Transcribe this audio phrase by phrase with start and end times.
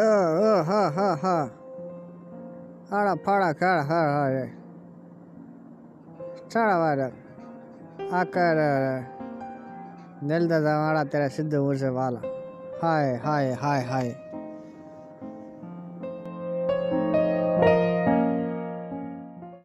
[0.00, 0.04] ஓ
[0.40, 1.34] ஓ ஹா ஹா ஹா
[2.90, 4.22] ஆடா பாடா காட ஹா ஹா
[6.48, 7.10] சாட வாட
[8.10, 8.60] ஆக்கார
[10.22, 12.14] நெல்ததான் வாடா தெர சித்து ஊர் வாழ
[12.80, 14.12] ஹாய் ஹாய் ஹாய் ஹாய்